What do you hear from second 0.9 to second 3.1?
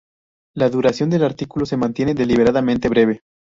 del artículo se mantiene deliberadamente